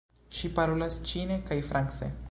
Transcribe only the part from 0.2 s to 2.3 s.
Ŝi parolas ĉine kaj france.